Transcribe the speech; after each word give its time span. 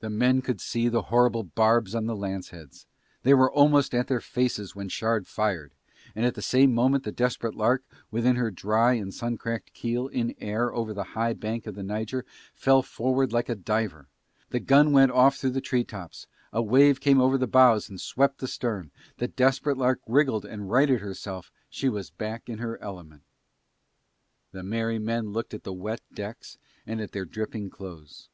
The 0.00 0.10
men 0.10 0.42
could 0.42 0.60
see 0.60 0.90
the 0.90 1.04
horrible 1.04 1.44
barbs 1.44 1.94
on 1.94 2.04
the 2.04 2.14
lanceheads, 2.14 2.84
they 3.22 3.32
were 3.32 3.50
almost 3.50 3.94
at 3.94 4.06
their 4.06 4.20
faces 4.20 4.76
when 4.76 4.90
Shard 4.90 5.26
fired, 5.26 5.72
and 6.14 6.26
at 6.26 6.34
the 6.34 6.42
same 6.42 6.74
moment 6.74 7.04
the 7.04 7.10
Desperate 7.10 7.54
Lark 7.54 7.82
with 8.10 8.26
her 8.26 8.50
dry 8.50 8.92
and 8.92 9.14
suncracked 9.14 9.72
keel 9.72 10.08
in 10.08 10.34
air 10.38 10.70
on 10.74 10.92
the 10.94 11.02
high 11.16 11.32
bank 11.32 11.66
of 11.66 11.74
the 11.74 11.82
Niger 11.82 12.26
fell 12.54 12.82
forward 12.82 13.32
like 13.32 13.48
a 13.48 13.54
diver. 13.54 14.08
The 14.50 14.60
gun 14.60 14.92
went 14.92 15.10
off 15.10 15.38
through 15.38 15.52
the 15.52 15.62
tree 15.62 15.84
tops, 15.84 16.26
a 16.52 16.60
wave 16.60 17.00
came 17.00 17.18
over 17.18 17.38
the 17.38 17.46
bows 17.46 17.88
and 17.88 17.98
swept 17.98 18.40
the 18.40 18.48
stern, 18.48 18.90
the 19.16 19.26
Desperate 19.28 19.78
Lark 19.78 20.02
wriggled 20.06 20.44
and 20.44 20.70
righted 20.70 21.00
herself, 21.00 21.50
she 21.70 21.88
was 21.88 22.10
back 22.10 22.46
in 22.46 22.58
her 22.58 22.76
element. 22.82 23.22
The 24.50 24.62
merry 24.62 24.98
men 24.98 25.30
looked 25.30 25.54
at 25.54 25.62
the 25.64 25.72
wet 25.72 26.02
decks 26.12 26.58
and 26.86 27.00
at 27.00 27.12
their 27.12 27.24
dripping 27.24 27.70
clothes. 27.70 28.28